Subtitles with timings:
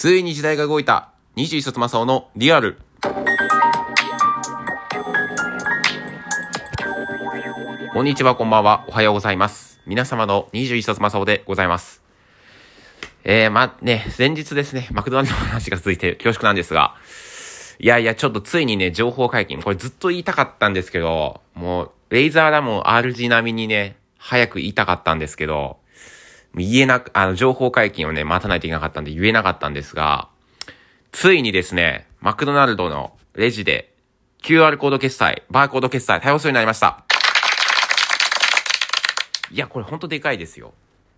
[0.00, 2.78] ついに時代が動いた21冊マサオのリアル。
[7.92, 8.84] こんにちは、こんばんは。
[8.86, 9.80] おはようございます。
[9.86, 12.00] 皆様の21冊マサオでございます。
[13.24, 16.94] えー、ま、ね、前日ですね、マクドナルドの話が続いて恐縮なんですが、
[17.80, 25.78] いやいや、ちょっとついにね、情報解禁、これずっと言いたかったんですけど、もう、レイザーラモン RG 並みにね、早く言いたかったんですけど、
[26.54, 30.28] 言えなく、あの、情報解禁をね、待たないといけなかったんで言えなかったんですが、
[31.12, 33.92] ついにですね、マクドナルドのレジで、
[34.42, 37.04] QR コード決済、バーコード決済対応するようになりました。
[39.50, 40.72] いや、これほんとでかいですよ。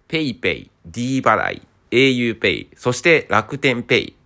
[0.09, 4.17] PayPay、 d 払い、au PAY、そして楽天ペイ。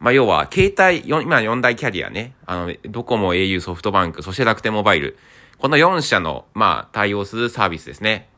[0.00, 2.34] まあ、要は、携帯、今4大キャリアね。
[2.44, 5.16] あの、ドコモ、au、ソフトバンク、そして楽天モバイル。
[5.58, 8.28] この4社の、まあ、対応するサービスですね。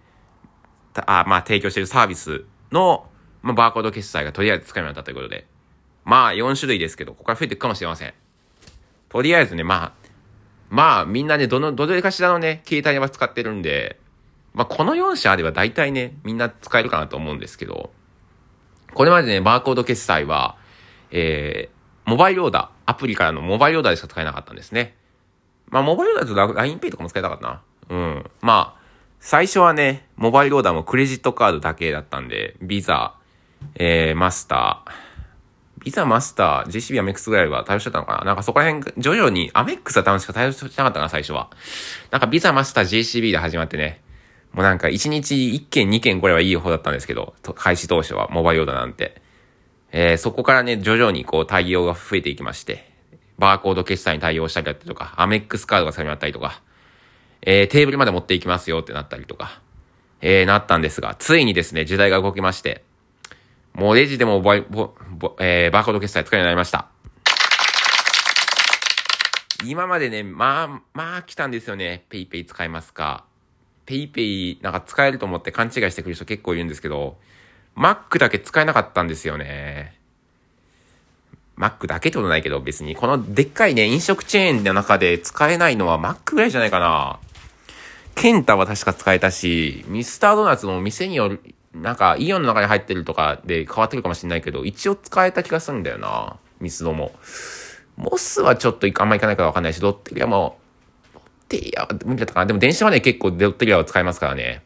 [1.07, 3.07] あまあ、提供しているサービスの、
[3.43, 5.47] まあ、バーコード決済がとりあえず使えるようになったということで。
[6.05, 8.15] まあ、4種類ですけど、ここから増えていくかもしれません。
[9.09, 9.93] とりあえずね、まあ、
[10.69, 13.99] まあ、みんなね、どの、どれかしらのね、携帯は使ってるんで、
[14.55, 17.91] まあ、この4社あれば大体ね、みんな使えるかなと思うんですけど、
[18.93, 20.57] これまでね、バーコード決済は、
[21.11, 24.97] えー、モバイルオーダー、アプリからのモバイルオーダーでしか使えなかったんですね。
[25.69, 27.63] まあ、モバイルオーダーと LINEPay とかも使えたかったな。
[27.89, 28.31] うん。
[28.41, 28.74] まあ、
[29.27, 33.15] 最初はね、モバイルオーダーもクレジットカードだけだったんで、ビザ、
[33.75, 38.25] えー、マスター、ビザ、マスター、JCB、アメックスぐらいは対応してたのかな？
[38.25, 41.49] なんかそこら辺、徐々に、アメックスは多分しか対応してなかったな、最初は。
[42.11, 44.03] なんかビザ、マスター、JCB で始まってね、
[44.53, 49.23] もうなんか1日1件2件これはいい方だったんですけど、開始当初はモバイルオーダーなんて。
[49.91, 52.93] えー、そこからね、徐々にこう対応が増えていきまして、
[53.39, 56.61] バーコード決済に対応したりだったりとか、アメックスカードが使えるようになったりとか、
[57.47, 59.61] えー、テーブルまで持っていきますよってなったりとか、
[60.23, 62.83] えー、なったんですが、ついにですね、時代が動きまして、
[63.75, 66.89] もうレジでもボイボボ、えー、バーコード決済使えるようになりました。
[69.67, 72.05] 今までね、まあ、まあ来たんですよね。
[72.09, 73.25] PayPay使いますか。
[73.87, 77.19] PayPayなんか使えると思って勘違いしてくる人結構いるんですけど、
[77.77, 79.99] Mac だけ使えなかったんですよね。
[81.59, 87.19] Mac だけってことないけど別に、このでっかいね、飲食チェーンの中で使えないのは Mac ぐらいじゃないかな。
[88.15, 91.41] ケンタは確か使えたし、ミスタードーナツの店による、
[91.75, 96.37] なんかイオンの中に入ってるとかで変わってるかもしれないけど、一応使えた気がするんだよな。
[96.61, 97.13] ミスドも。
[97.97, 100.59] モスはちょっとあんま行かないからわかんないし、ロッテリアも、
[101.15, 102.47] ロッテリアは無理だったかな。
[102.47, 104.63] でも電車はね、結構ロッテリアは使えますからね。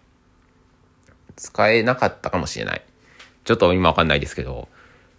[1.37, 2.83] 使えなかったかもしれない。
[3.45, 4.69] ちょっと今わかんないですけど。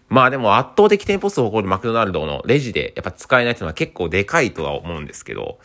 [0.09, 5.59] まあでも圧倒的店舗数を誇るマクドナルドのレジでやっぱ使えないっていうのは結構でかいとは思うんですけど、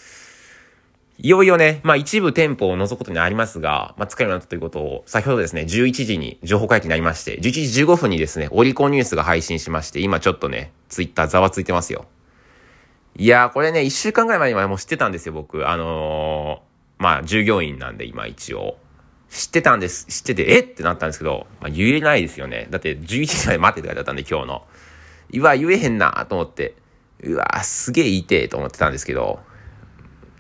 [1.19, 12.07] いよいよね、まあ一部店舗を除くことにありますが、まあ使えるようになったということを、先ほどですね、11時に情報解禁になりまして、11時15分にですね、オリコンニュースが配信しまして、今ちょっとね、ツイッターざわついてますよ。
[13.17, 15.69] いやー、これね、1週間ぐらい前にはもう知ってたんですよ、僕。
[15.69, 18.77] あのー、まあ従業員なんで今一応。
[19.31, 20.07] 知ってたんです。
[20.07, 22.69] 知ってて、えってなったんですけど、まあ、言えないですよね。
[22.71, 24.63] だって11時まで待ってって書いてあったんで、今日の。
[25.33, 26.75] うわ、言えへんなと思って、
[27.23, 29.41] うわ、すげえ言いてえと思ってたんですけど、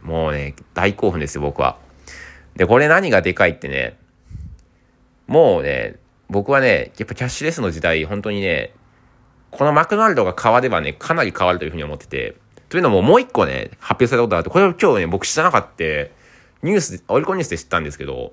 [0.04, 1.78] もうね、大興奮ですよ、僕は。
[2.56, 3.96] で、これ何がでかいってね、
[5.26, 5.96] もうね、
[6.28, 8.72] 僕はね、やっぱキャッシュレスの時代、本当にね、
[9.50, 12.36] このマクドナルドが変わればね、かなり変わるというふうに思ってて、
[12.68, 15.84] というのももう一個ね、発表されたことがあって、これを今日ね、僕知らなかった、
[16.62, 18.32] ニュース、オリコンニュースで知ったんですけど、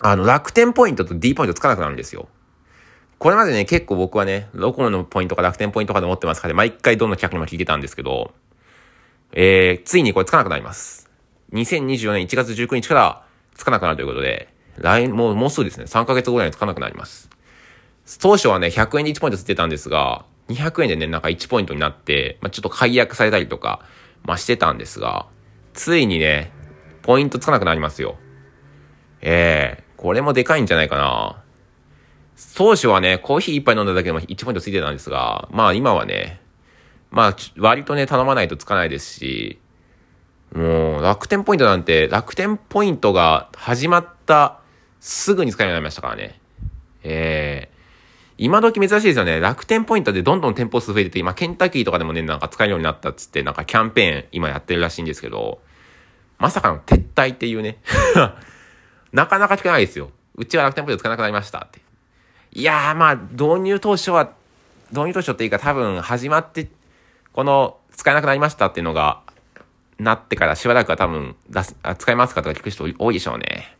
[0.00, 2.28] あの、楽天ポイントと D ポイントつかなくなるんですよ。
[3.18, 8.32] これまでね、結構僕はね、ドコのポイントか楽天ポイントかで持ってますから、毎回どんな客にも聞いてたんですけど、
[9.32, 11.10] えー、ついにこれつかなくなります。
[11.52, 14.48] 2024年1月19日からつかなくなるということで、
[14.78, 17.30] 来、もう、もうすぐですね、3ヶ月後ぐらいにつかなくなります。
[18.20, 23.80] 当初はね、100円で1ポイントつってたんですが、200円でね、なんか1ポイントになって、まあ、ちょっと解約されたりとか、
[24.24, 25.26] まあ、してたんですが、
[25.72, 26.52] ついにね、
[27.02, 28.16] ポイントつかなくなりますよ。
[29.22, 31.42] ええー、これもでかいんじゃないかな。
[32.54, 36.40] 当初はね、コーヒー一杯飲んだだけでも1ポイントついてたんですが、まあ今はね、
[37.10, 39.58] まあ割とね、頼まないとつかないですし、
[40.54, 44.60] もう楽天ポイントなんて、楽天ポイントが始まった
[45.00, 46.40] すぐに使えるようになりましたからね。
[47.02, 49.40] ええー、今時珍しいですよね。
[49.40, 55.60] 楽天ポイントでどんどん店舗数増えてて、今ケンタッキーとかでもね、なんか使えるようになったっつって、なんかキャンペーン今やってるらしいんですけど、
[56.38, 57.78] まさかの撤退っていうね。
[59.12, 60.10] なかなか聞かないですよ。
[60.34, 61.80] うちは楽天ポイント使わなくなりましたって。
[62.52, 64.32] いやー、まあ、導入当初は、
[64.90, 66.68] 導入当初っていうか多分始まって、
[67.36, 69.22] この使えなくなりましたっていうのが、
[69.98, 73.76] なってからしばらくは多分出す、あ使いますかとか聞く人多いでしょうね。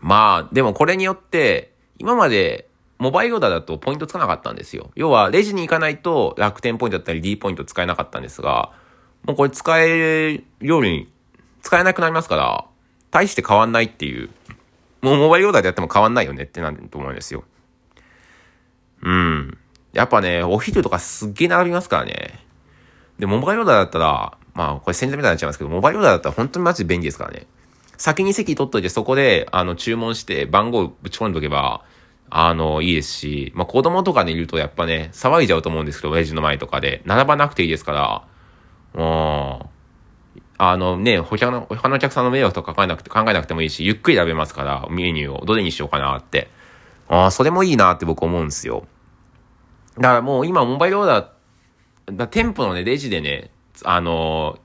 [0.00, 4.90] まあ、でもこれによって、今までモバイルオーダーだとポイントつかなかったんですよ。
[4.96, 8.72] 要は、レジに行かないと楽天ポイントだったり D ポイント使えなかったんですが、
[9.22, 9.86] もうこれ使え
[10.38, 11.12] るように、
[11.62, 12.64] 使えなくなりますから、
[13.12, 14.30] 大して変わんないっていう。
[15.00, 17.44] もうモバイルオーダーでやっても変わんないよねってなると思うんですよ。
[19.02, 19.58] うん。
[19.92, 22.44] やっぱね、お昼とかすっげえ並びますからね。
[23.18, 27.46] で、モバイルオーダーだったら、まあ、これ宣伝みたいになっちゃいますけど、モバイルオーダーだったら本当にマジで便利ですからね。
[27.96, 31.84] 先に席取っといて、そこで、あの、注文して、番号ぶち込んどけば、
[32.30, 37.02] あの、いいですし、まあ、子供とかでいるとやっぱね、騒いじゃうと思うんですけど、レジの前とかで。
[37.06, 38.22] 並ばなくていいですから、
[38.94, 39.66] うん。
[40.60, 46.50] あのね、他の、他のお客さんの迷惑とか考えなくて、考えなくてもいいし、ゆっくり食べますから、メニューをどれにしようかなって。
[47.08, 48.86] ああ、それもいいなって僕思うんですよ。
[49.98, 53.50] だからもう今、モバイルオーダー、だ店舗のね、レジでね、
[53.84, 54.58] あの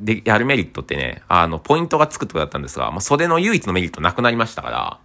[0.00, 4.98] で、やるメリットってね、あの、ポイントがつくってこだったんですが、もうそれの唯一のメリットなくなりましたから、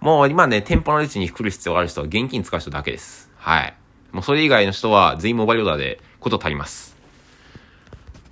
[0.00, 3.30] もう今ね、店舗のレジに来る必要がある人は現金使う人だけです。
[3.36, 3.74] はい。
[4.12, 6.96] もうそれ以外の人は全員モバイルオーダーでこと足ります。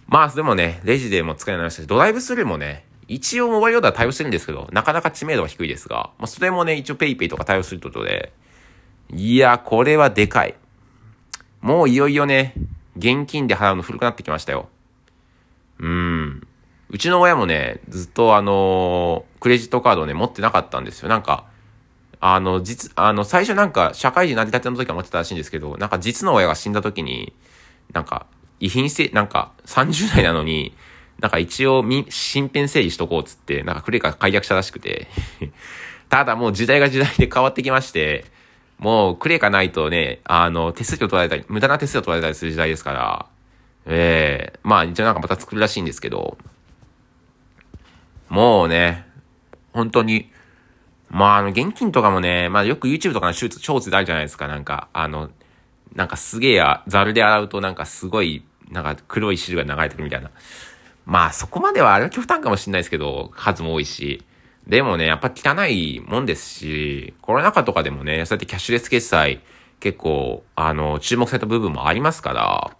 [0.06, 8.32] まあ、でもね、レジでも使えないましたし、ドライブスルーもね、一応モバイルオーダー対応してるんですけど、なかなか知名度が低いですが、まあ、それもね、一応 PayPay とか対応することで、
[9.12, 10.54] いや、これはでかい。
[11.60, 12.54] もういよいよね、
[12.96, 14.68] 現金で払うの古くなってきましたよ。
[15.78, 16.46] うん。
[16.88, 21.08] うちの親もね、ずっとあのー、クレジットカードをね、持ってなかったんですよ。
[21.08, 21.46] なんか、
[22.20, 27.32] あの、実、あの、最初なんか、社会人成り立ての時は持ってたらしいんですけど、なんか実の親が死んだ時に、
[27.92, 28.26] なんか、
[28.60, 30.74] 遺品せ、なんか、30代なのに、
[31.20, 35.08] なんか一応、み、身辺整理しとこうっつって、なんかクレカ解約したらしくて
[36.10, 38.24] ただもう時代が時代で変わってきまして、
[38.78, 43.26] もうクレカないとね、あの、手数料取られたり、無駄な手数料取られたりする時代ですから、
[43.86, 46.36] ええー、まあ一応なんかまた作るらしいんですけど、
[48.28, 49.06] もうね、
[49.72, 50.30] 本当に、
[51.08, 55.30] まああの現金とかもね、まあよく YouTube とかのショーツであるじゃないですか、なんか、あの、
[55.94, 60.30] なんかすげえや、ザルで洗うとなんかすごい、なんか黒い汁が流れてくるみたいな。
[61.06, 64.24] まあそこまではあれは極端かもしれないですけど、数も多いし。
[64.66, 69.40] でもね、やっぱ汚いもんですし、コロナ禍とかでもね、そうやってキャッシュレス決済、
[69.78, 72.76] 結構、あの、注目された部分もありますから、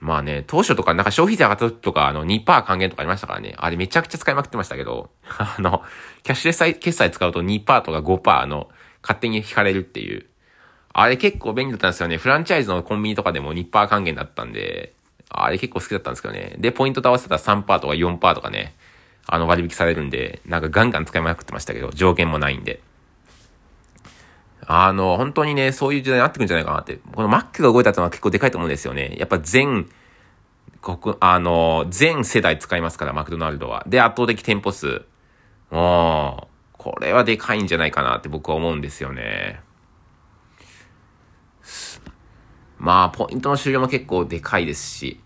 [0.00, 3.54] まあね、当初とかなんか消費税上がった時とか、あの2%還元とかありましたからね。
[3.56, 5.82] あれめちゃくちゃ使いまくってましたけど、 あの、
[6.22, 8.68] キャッシュレス決済使うと2%とか5%の、
[9.02, 10.26] 勝手に引かれるっていう。
[10.92, 12.16] あれ結構便利だったんですよね。
[12.16, 14.94] フランチャイズのコンビニとかでも2%還元だったんで、
[15.28, 16.54] あれ結構好きだったんですけどね。
[16.58, 18.74] で、ポイントと合わせたら3%とか4%とかね、
[19.26, 22.80] あの割引されるんで、なんかガンガン使いまくってましたけど、条件もないんで。
[24.68, 26.98] あの、本当にね、そういう時代になってくるんじゃないかなって。
[27.14, 29.16] この Mac が動いたってのは結構でかいと思うんですよね。
[29.18, 29.88] やっぱ全、
[30.80, 33.84] 国、あの、全世代使いますから、マクドナルドは。
[33.88, 35.02] で、圧倒的店舗数。
[35.70, 39.60] もう、これはでかいんじゃないかなって僕は思うんですよね。
[42.78, 45.20] まあ、ポイントの終了も結構でかいですし。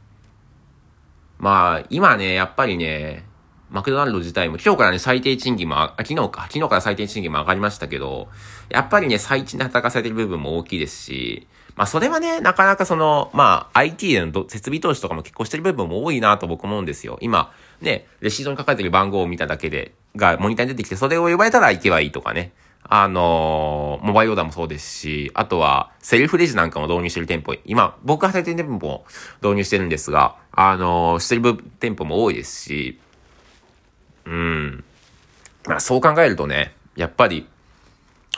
[1.38, 3.24] まあ、今ね、やっぱりね、
[3.70, 8.28] マクドナルド自体も、今日からね、最低賃金も、昨日か、昨日から最低賃金も上がりましたけど、
[8.68, 11.46] やっぱりね、最賃で働かされてる部分も大きいですし、
[11.76, 17.16] まあ、それはね、なかなかその、まあ、IT での設備投資とかも結構してる部分も多いなと僕思うんですよ。
[17.20, 22.52] 今、ね、レシートに書かれてる番号を見ただけで、がモニターに出てきて、それを呼ばれたら行けばいいとかね。
[22.82, 29.04] あのー、モバイルオーダーもそうですし、あとは、セルフレジなんかも導入してる店舗、今、僕が働いてる店舗も
[29.42, 32.98] 導入してるんですが、あのー、してる店舗も多いですし、
[34.30, 34.84] うん。
[35.66, 37.46] まあ、そう考えるとね、やっぱり、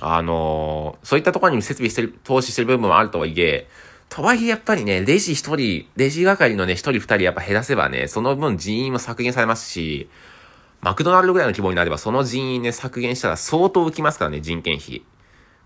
[0.01, 3.69] あのー、そういったところに設備してる、投資してる部分もあるとはいえ、
[4.09, 10.09] とはいえやっぱりね、レジ一人、レジ係のね、一人二人やっぱ減らせばね、その分人員も削減されますし、
[10.81, 15.03] マクドナルドぐらいの規模になれば、その人員ね、削減したら相当浮きますからね、人件費。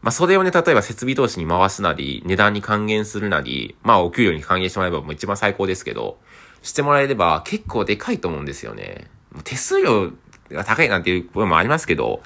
[0.03, 6.19] まあ、それをね、例えば設備投資に回すなり、値段に還元するなり、まあ、お給料に還元してもらえばもう一番最高ですけど、
[6.63, 9.09] してもらえれば結構でかいと思うんですよね。
[9.45, 10.13] 手数料
[10.51, 12.23] が高いなんていう声もありますけど、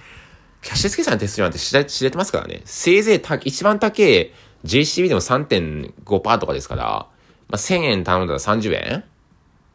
[0.62, 2.62] キャッシュレス決済の手数料なんて知れ知れてますからね。
[2.64, 4.33] せいぜいた一番高い
[4.64, 7.09] JCB でも3.5%とかですから、ま
[7.52, 9.05] あ、1000円頼んだら30円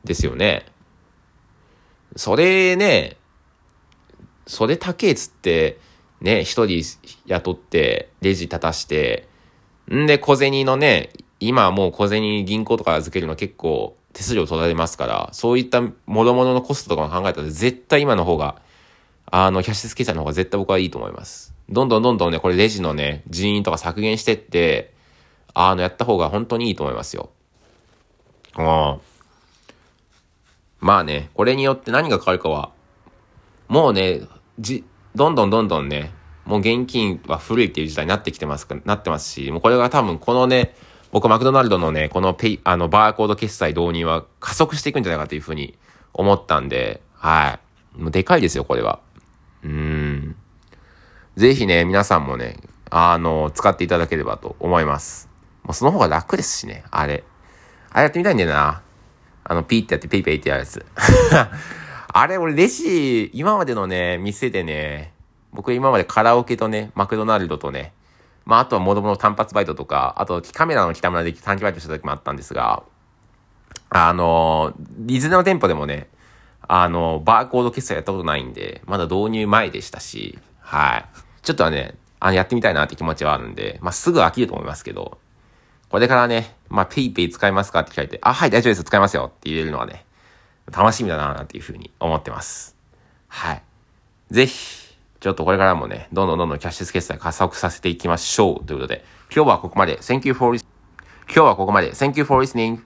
[0.03, 0.65] ですよね。
[2.15, 3.17] それね、
[4.47, 5.79] それ高えっつって、
[6.21, 6.83] ね、一人
[7.25, 9.27] 雇って、レジ立たして、
[9.93, 18.61] んで小銭のね、今はもう小銭銀行とか預けるの結構手数料取られますから、そういった諸々のコストとかも考えたら絶対今の方が、
[19.29, 21.53] あの、キャッシュレス決済の方が絶対僕はいいと思います。
[21.69, 24.93] どんどんどんどんね、これレジのね、人員とか削減してって、
[25.53, 27.29] あの、やった方が本当にいいと思いますよ。
[28.57, 28.99] うん。
[30.79, 32.71] まあね、これによって何が変わるかは、
[33.67, 34.21] もうね、
[34.59, 36.13] じ、どんどんどんどんね、
[36.45, 40.73] もう現金は古いっていう時代になってきてます、なってますし、もうこれが多分このね、
[41.15, 45.77] 僕マクドナルドのね、このペイ、あの、バーコード決済導入は加速していくんじゃないかというふうに
[46.11, 47.57] 思ったんで、は
[47.97, 48.01] い。
[48.01, 48.99] もうでかいですよ、これは。
[49.63, 50.35] うん。
[51.37, 52.57] ぜひね、皆さんもね、
[52.89, 55.29] あの、使っていただければと思います。
[55.63, 57.23] もうその方が楽ですしね、あれ。
[57.91, 58.81] あれやってみたいんだよな。
[59.45, 60.85] あの、ピーってやって PayPayってやるやつ。
[62.11, 65.13] あれ、俺、レジ、今までのね、店でね、
[65.53, 67.93] 僕今までカラオケとね、マクドナルドとね、
[68.45, 72.83] まあ、あとはもろもろ単発バイトとか、あとカメラのキタムラで短期バイトした時もあったんですが、
[73.89, 74.73] あの、
[75.07, 76.07] いずれの店舗でもね、
[76.67, 81.05] あの、バーコード決済やったことないんで、まだ導入前でしたし、はい。
[81.41, 85.17] ちょっとはね、あの、やってみたいなって気持ちはあるんで、まあ、すぐ飽きると思いますけど、
[85.89, 90.05] これからね、まあ、ペイペイ使いますかって聞かれて、あ、はい、大丈夫です、使いますよって言えるのはね、
[90.71, 92.75] 楽しみだななんていうふうに思ってます。
[93.27, 93.63] はい。
[94.31, 94.84] ぜひ、
[95.25, 99.03] ちょっとこれからもね、どんどんどんどんキャッシュス決済加速させていきましょうということで、
[99.35, 99.97] 今日はここまで。
[99.97, 100.65] Thank you for, 今
[101.33, 101.93] 日はここまで。
[101.93, 102.81] Thank you for listening.